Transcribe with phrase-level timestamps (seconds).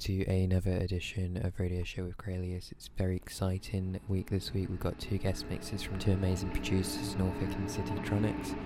[0.00, 2.72] to another edition of Radio Show with Cralias.
[2.72, 4.70] It's very exciting week this week.
[4.70, 8.56] We've got two guest mixes from two amazing producers, Norfik and Citytronix.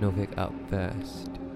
[0.00, 1.51] Norfik up first.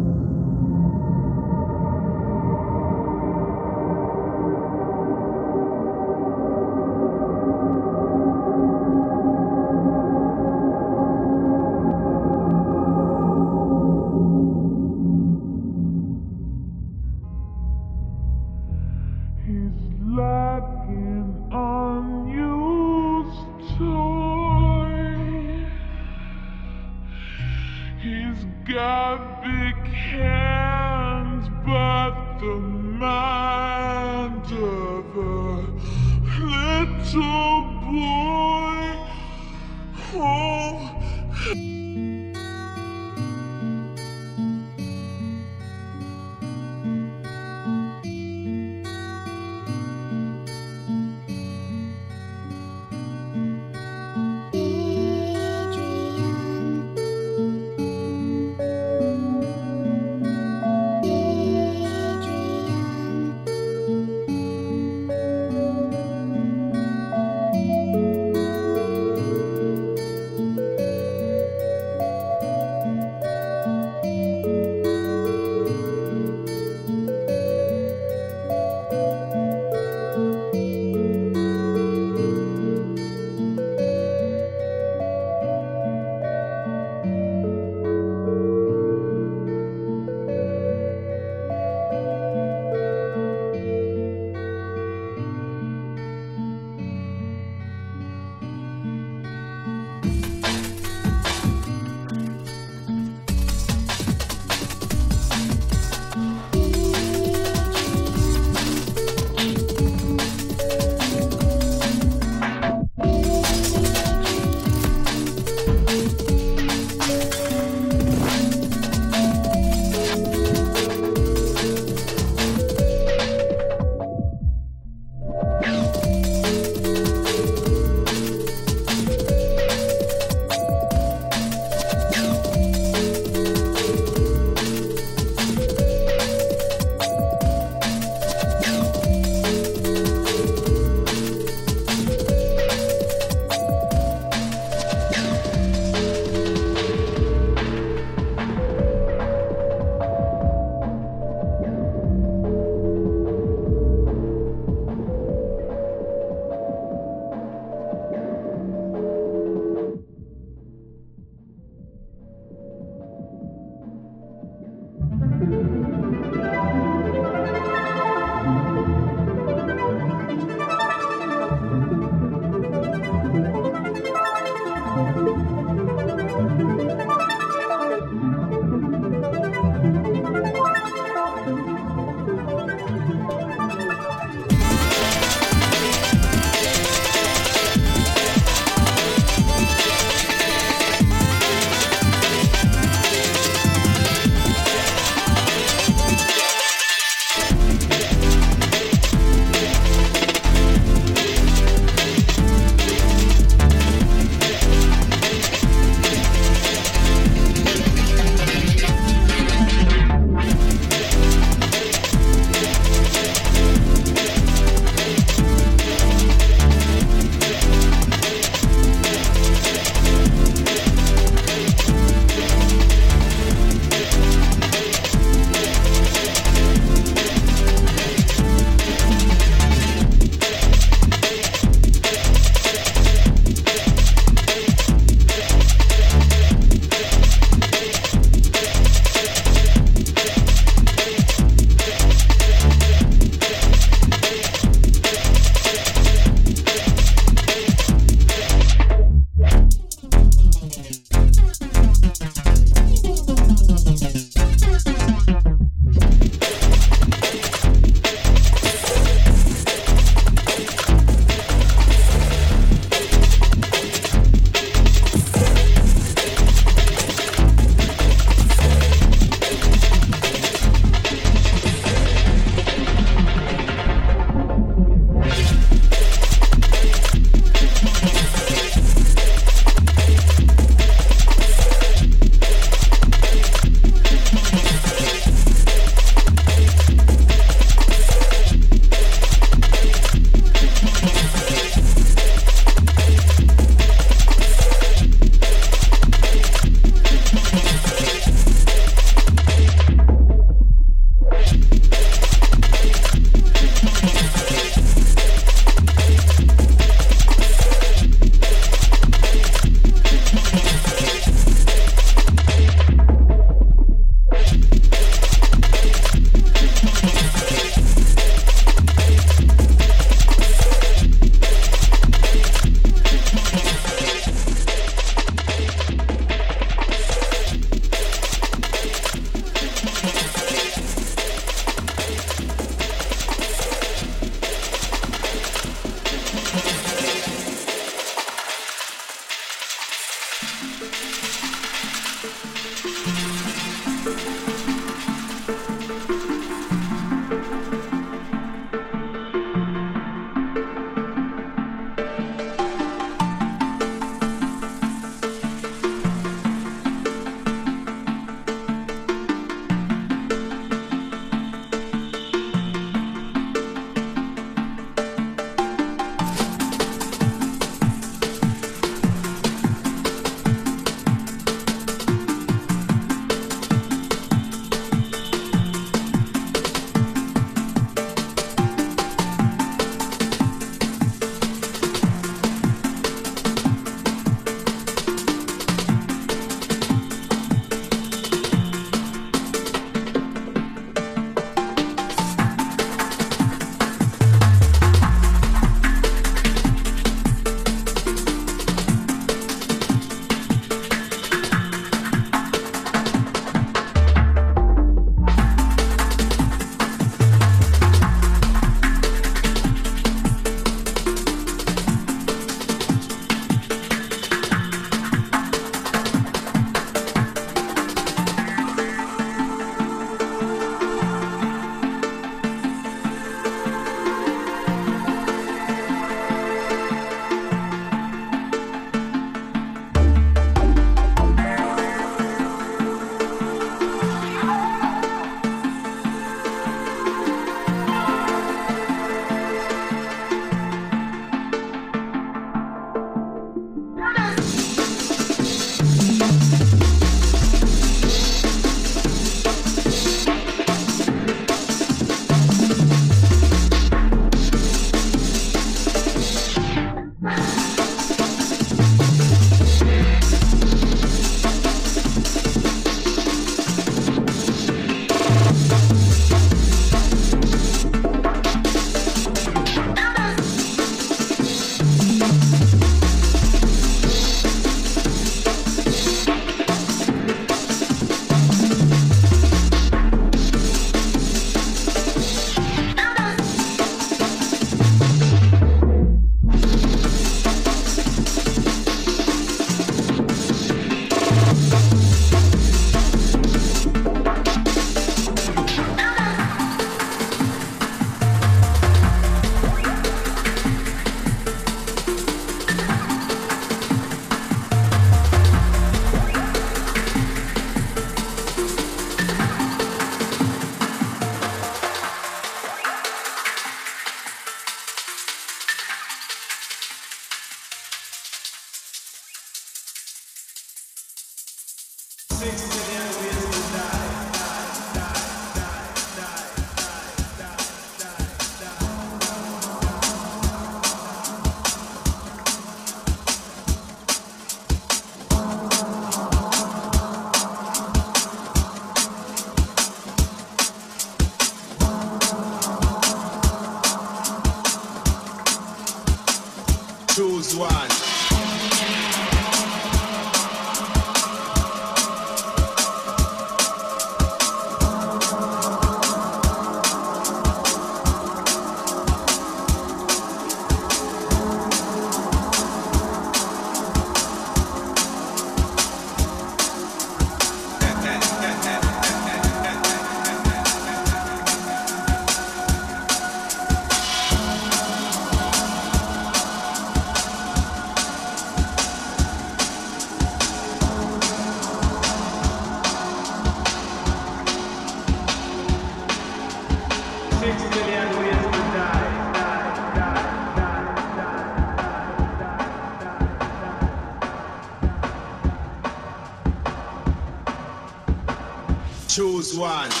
[599.53, 600.00] One.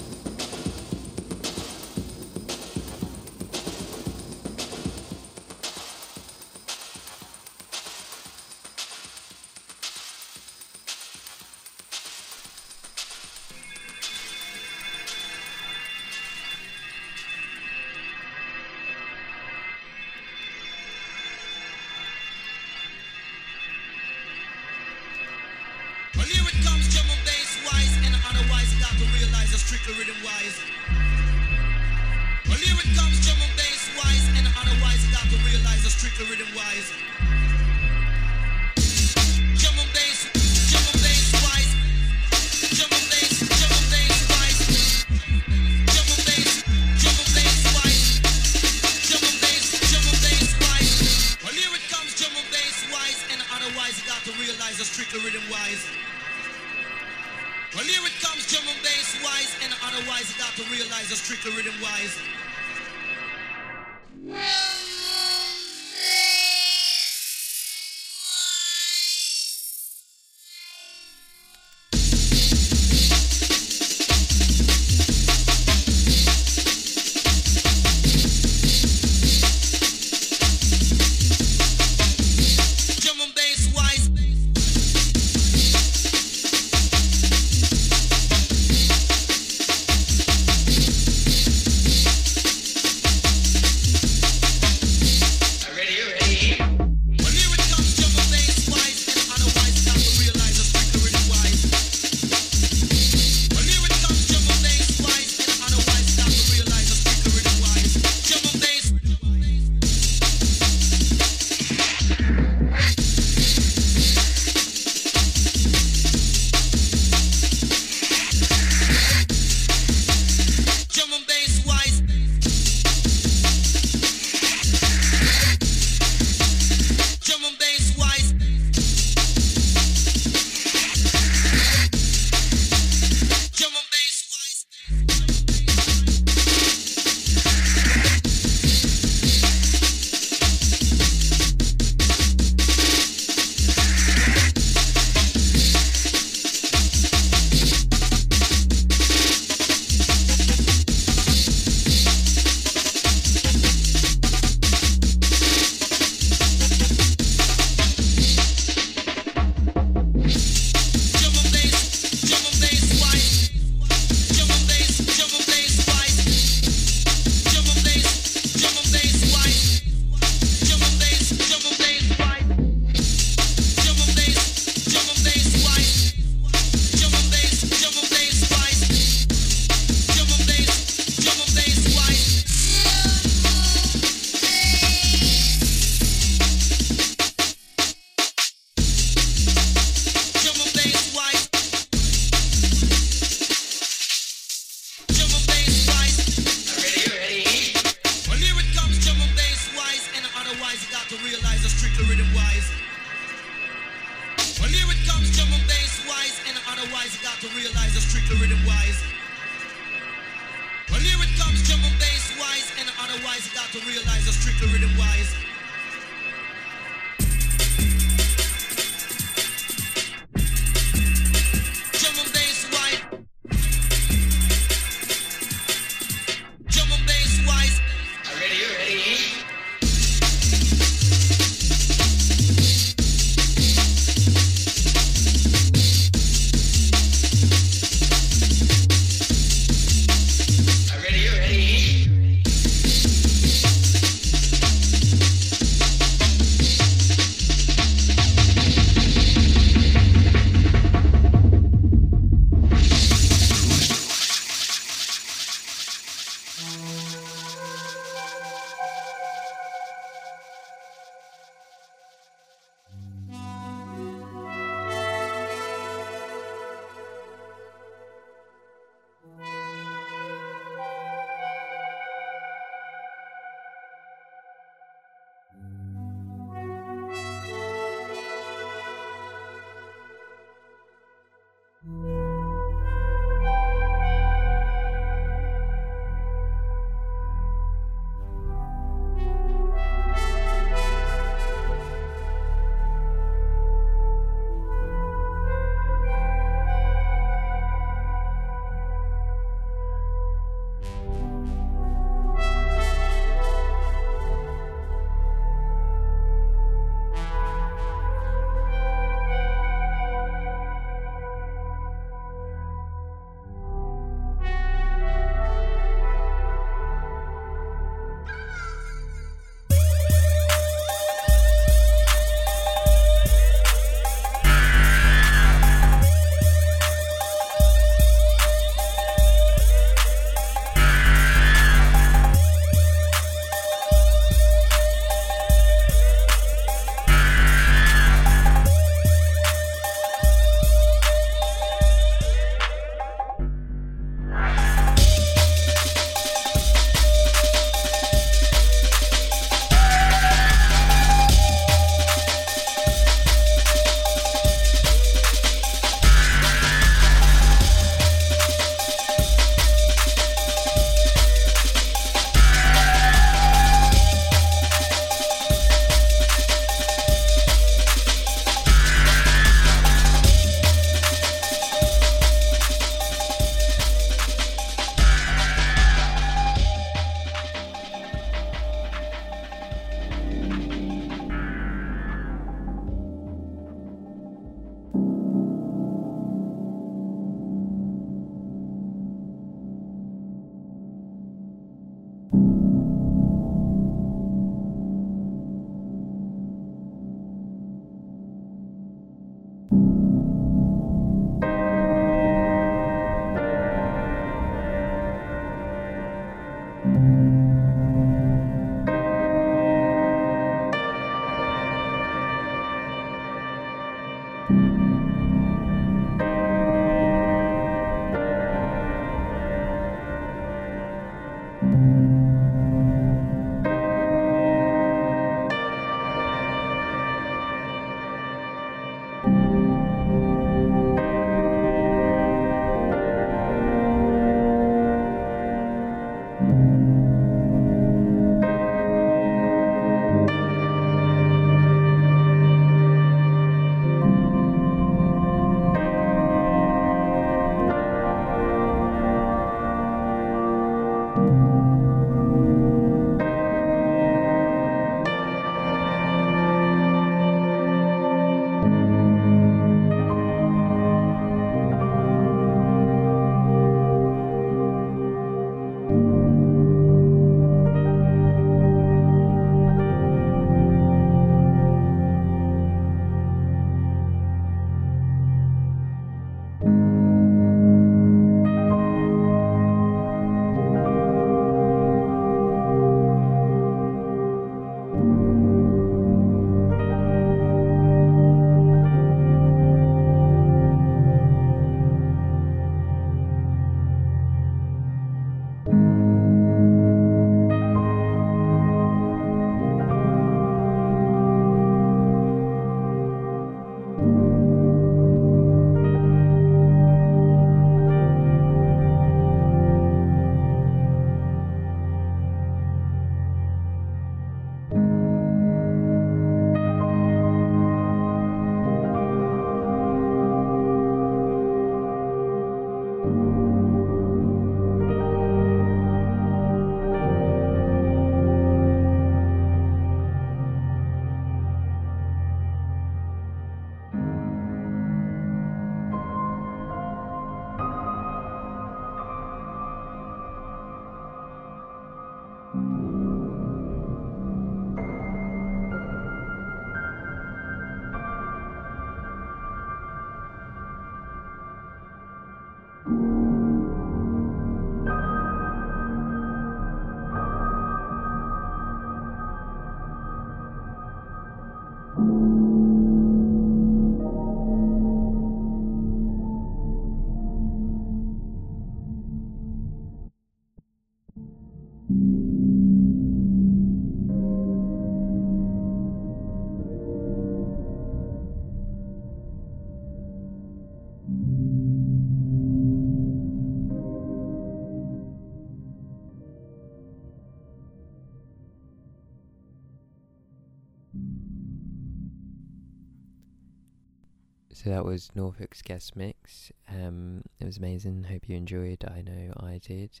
[594.58, 596.50] So that was Norfik's guest mix.
[596.68, 598.06] Um, it was amazing.
[598.10, 598.84] Hope you enjoyed.
[598.84, 600.00] I know I did.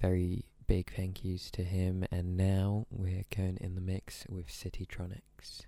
[0.00, 2.04] Very big thank yous to him.
[2.10, 5.66] And now we're going in the mix with Citytronix.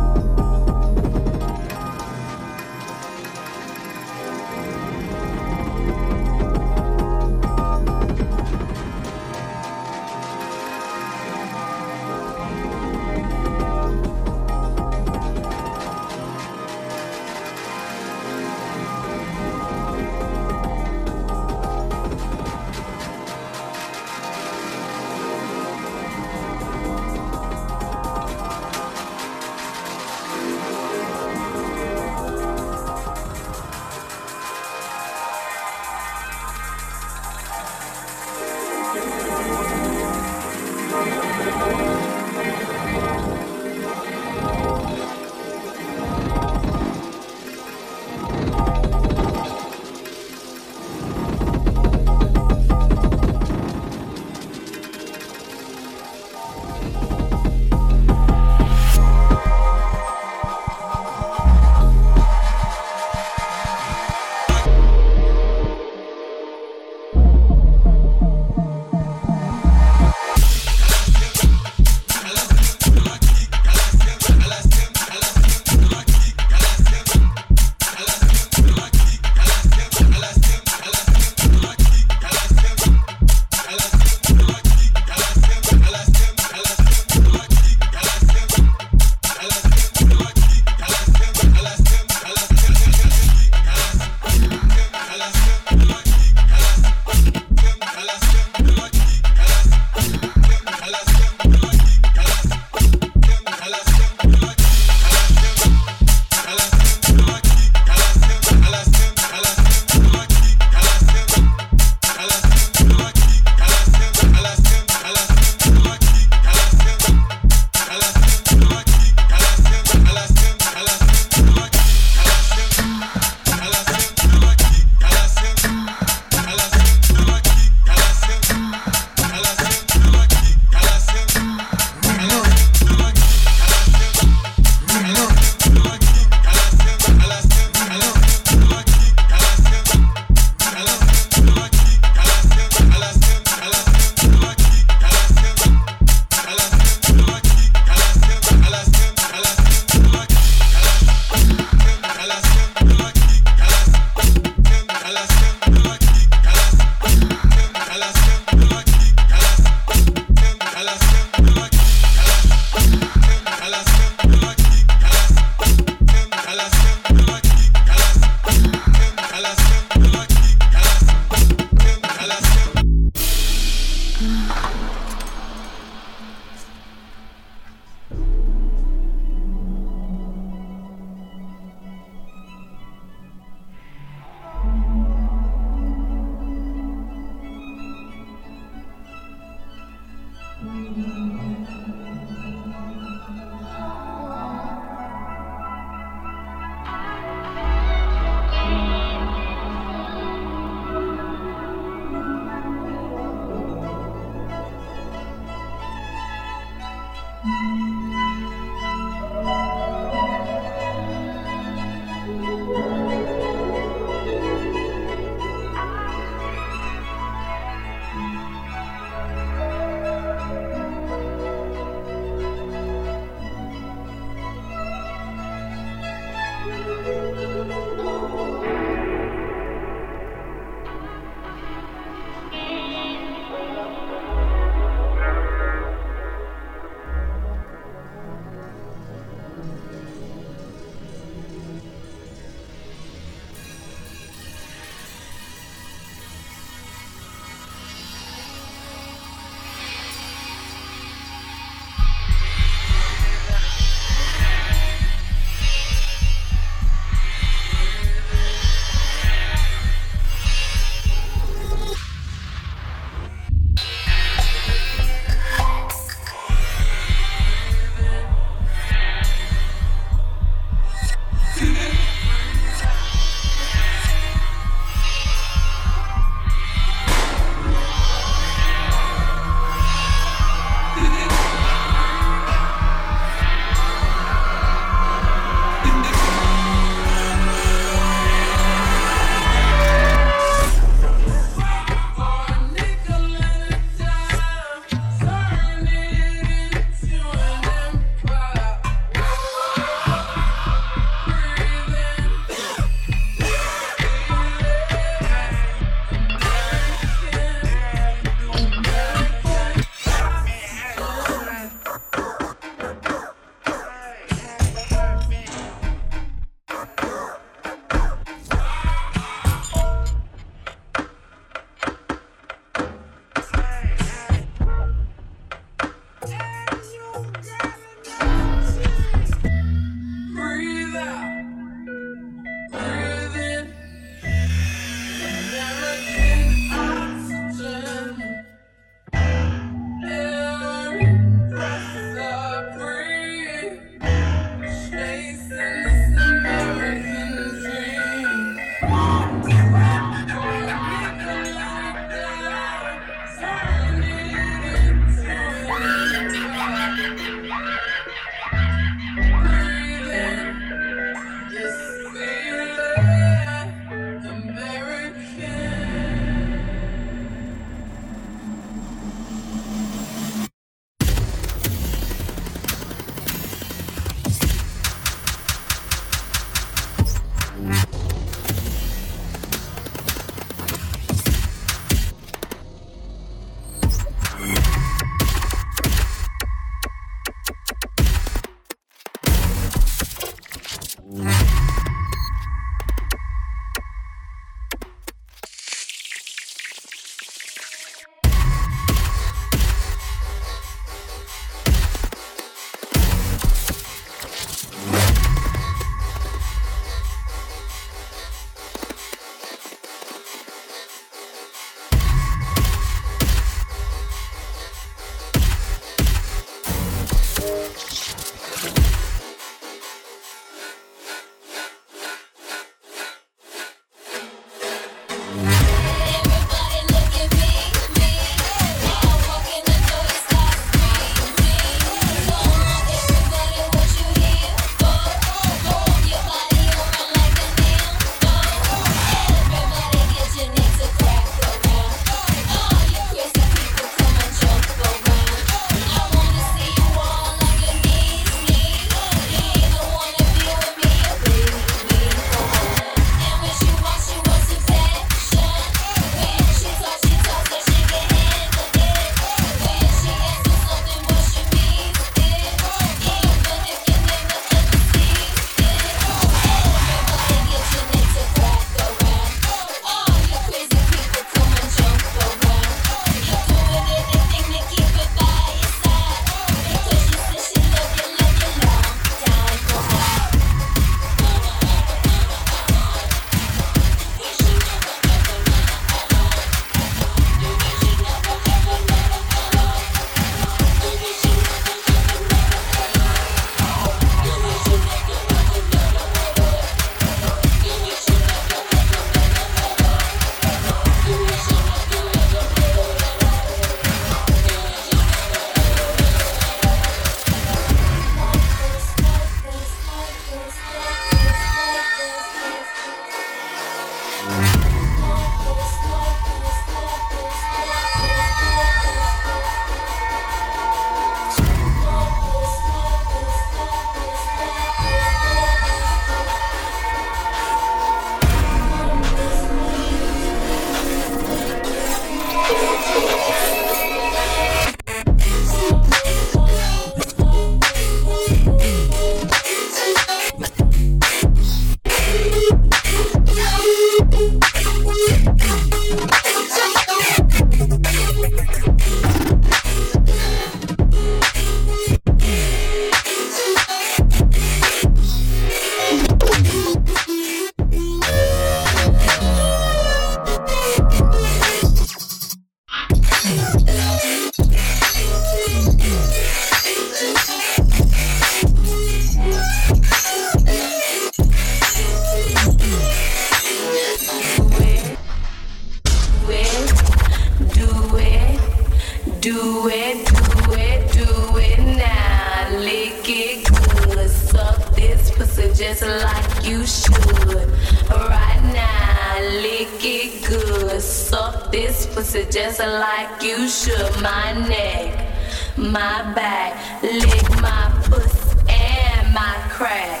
[579.82, 582.58] Do it, do it now.
[582.58, 587.50] Lick it good, suck this pussy just like you should.
[587.90, 593.90] Right now, lick it good, suck this pussy just like you should.
[594.00, 595.14] My neck,
[595.56, 600.00] my back, lick my pussy and my crack.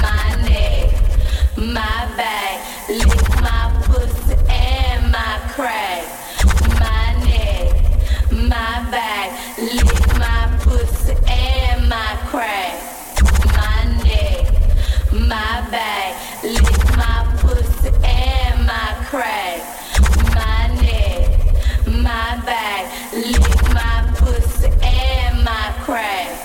[0.00, 0.94] My neck,
[1.58, 6.03] my back, lick my pussy and my crack.
[8.74, 12.74] My back, lick my pussy and my crack.
[13.54, 14.52] My neck,
[15.12, 19.62] my back, lick my pussy and my crack.
[20.34, 21.30] My neck,
[21.86, 26.36] my back, lick my pussy and my crack.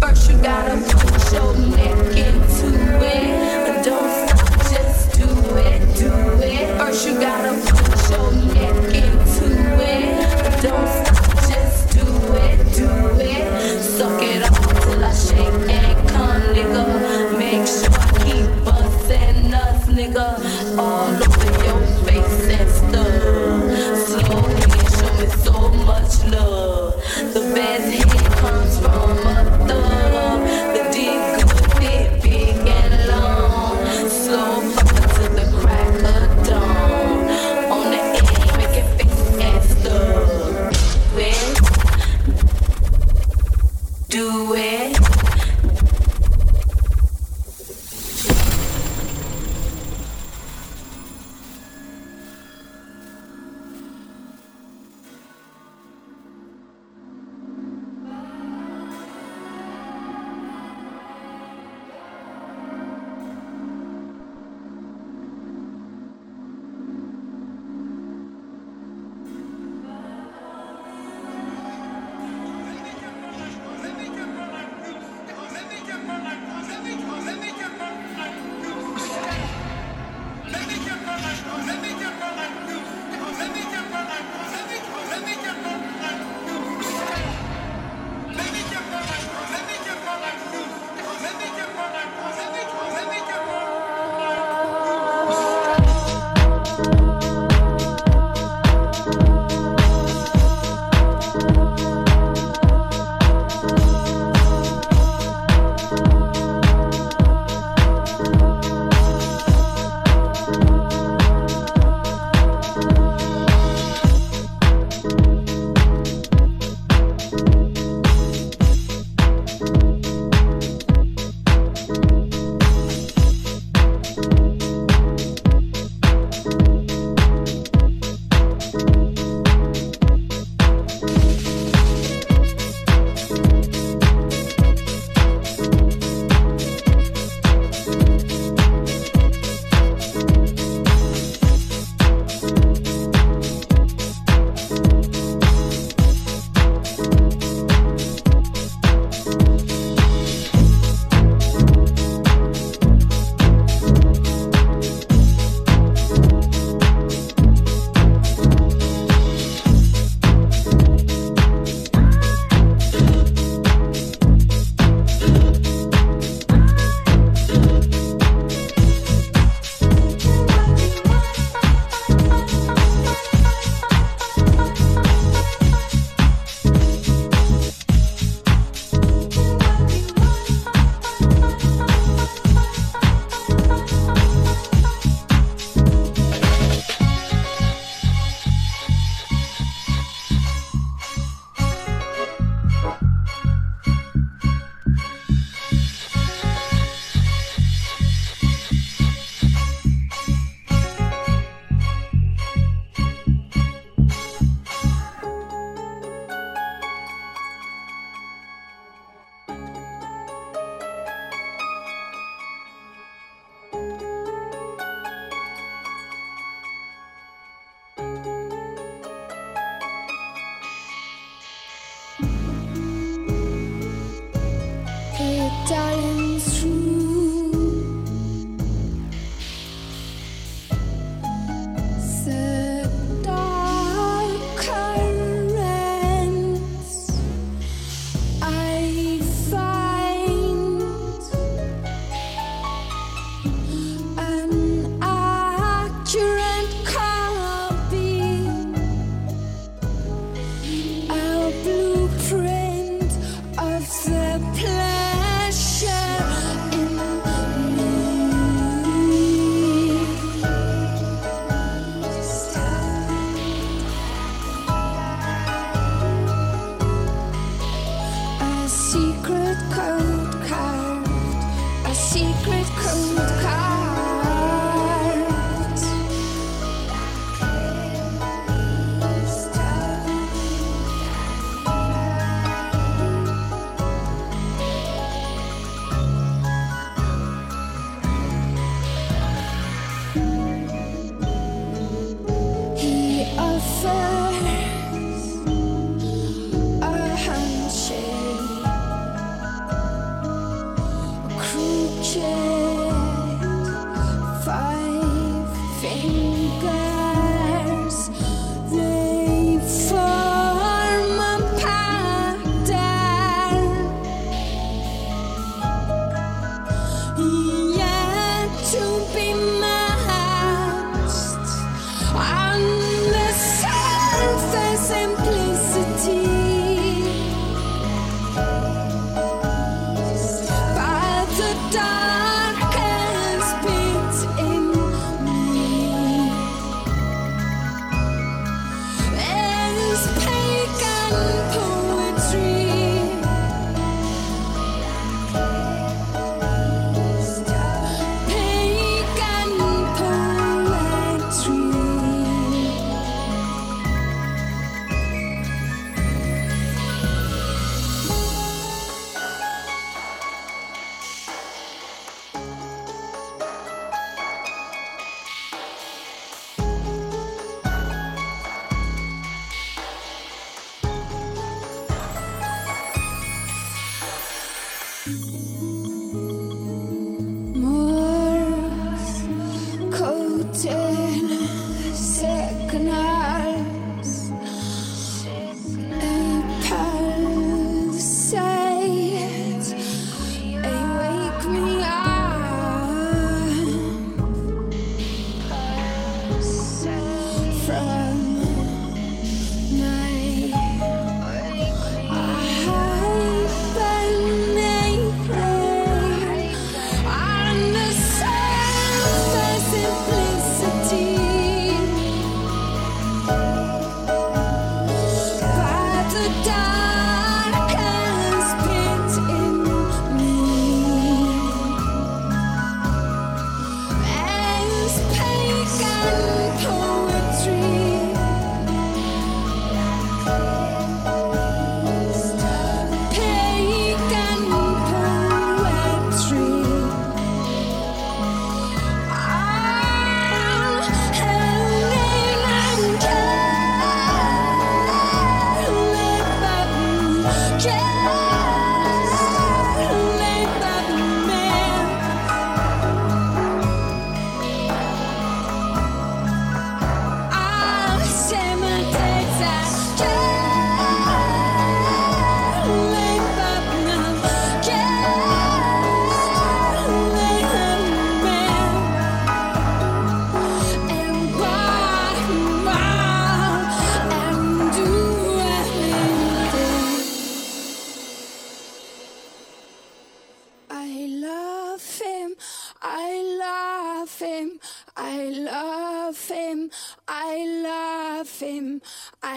[0.00, 2.70] First you gotta put your neck into
[3.04, 3.84] it.
[3.84, 5.28] Don't stop, just do
[5.58, 6.78] it, do it.
[6.78, 7.71] First you gotta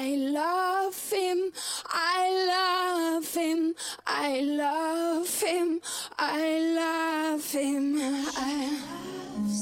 [0.07, 1.51] I love him,
[1.87, 3.73] I love him,
[4.05, 5.81] I love him,
[6.19, 7.95] I love him.
[8.37, 8.81] I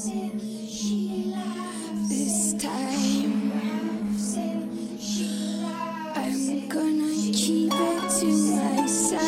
[0.04, 1.32] him,
[2.10, 3.52] this time.
[6.14, 8.26] I'm gonna keep it to
[8.60, 9.24] myself.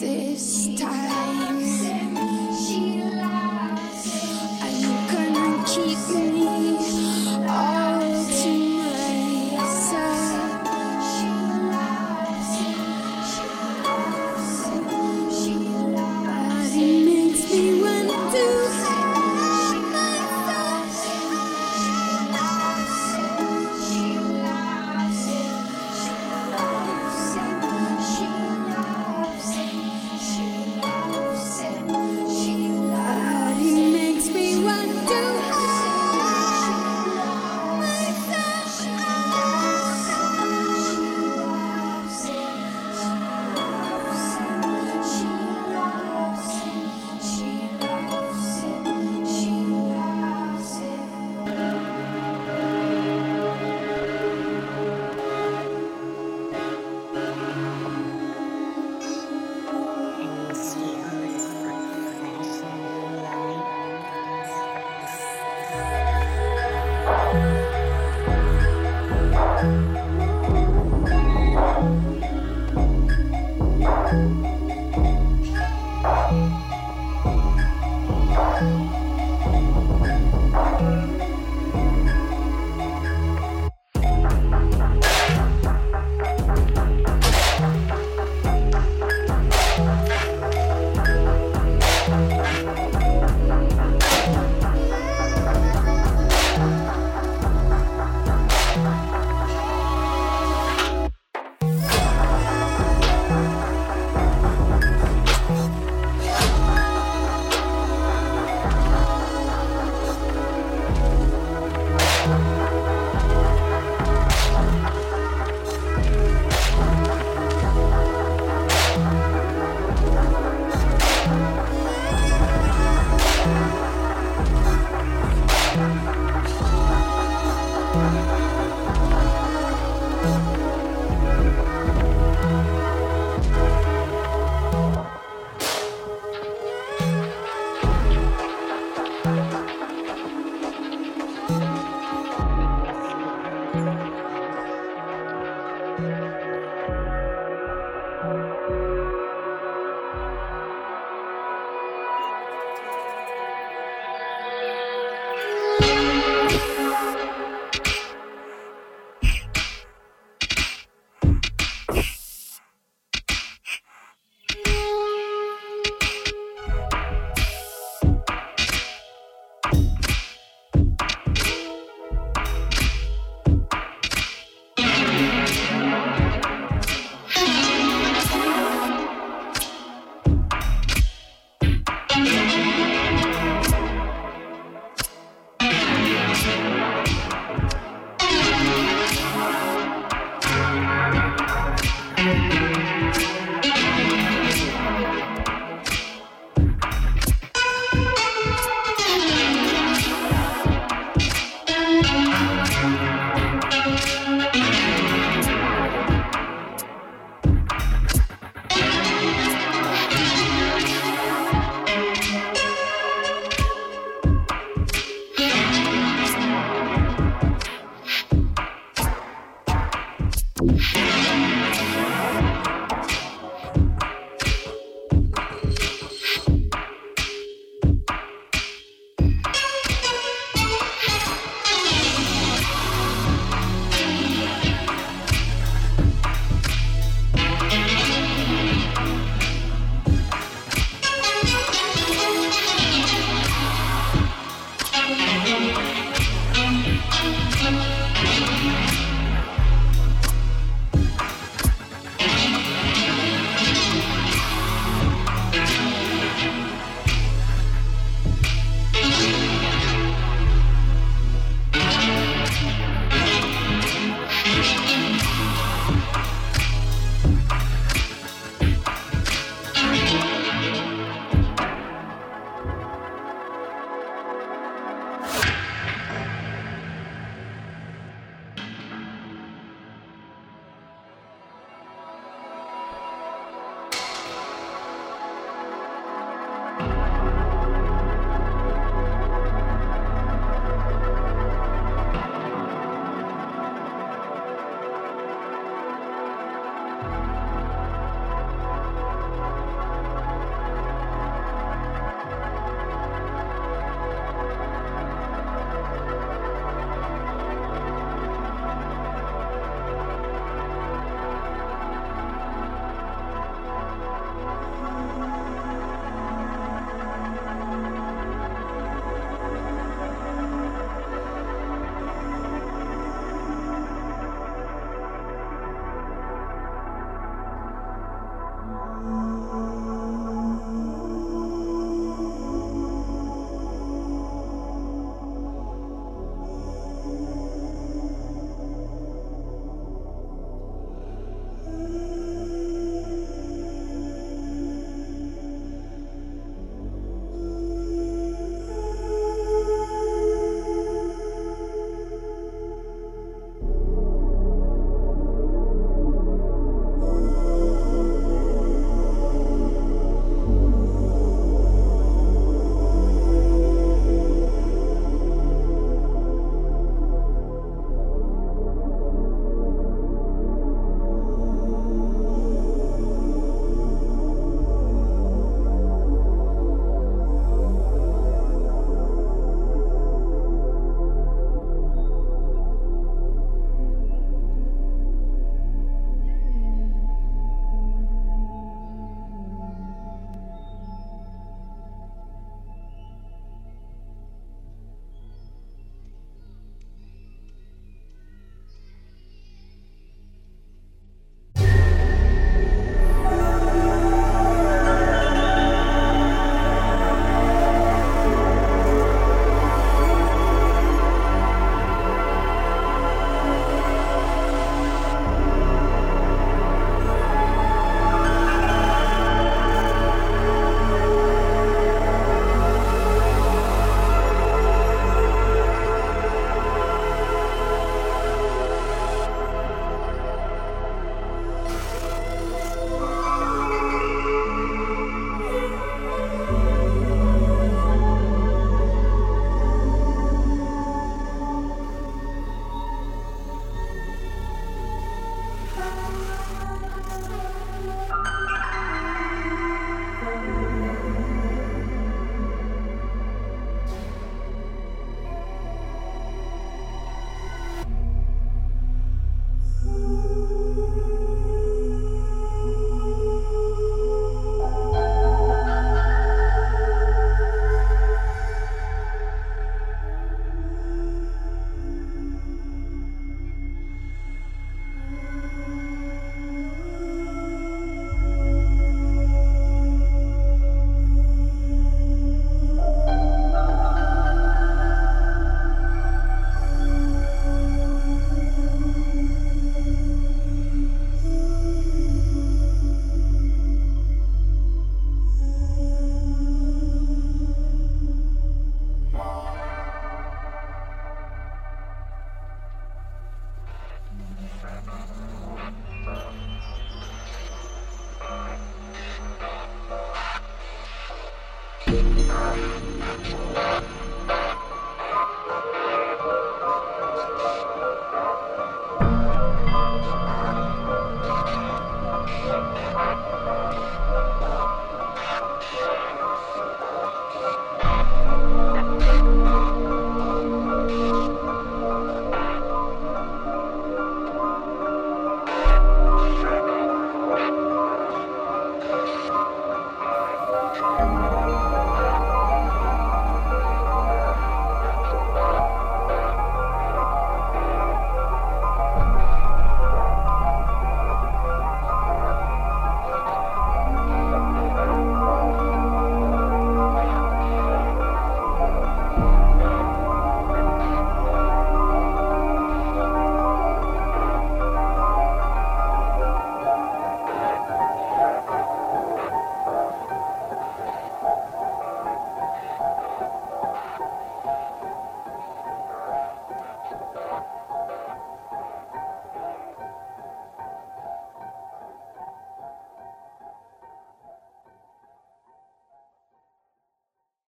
[0.00, 1.13] This time.